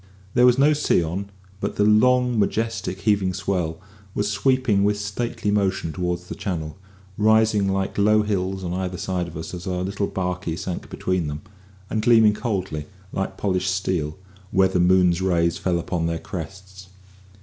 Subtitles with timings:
[0.33, 1.29] There was no sea on,
[1.59, 3.79] but the long, majestic, heaving swell
[4.15, 6.75] was sweeping with stately motion towards the Channel,
[7.19, 11.27] rising like low hills on either side of us as our little barkie sank between
[11.27, 11.43] them,
[11.87, 14.17] and gleaming coldly, like polished steel,
[14.49, 16.89] where the moon's rays fell upon their crests.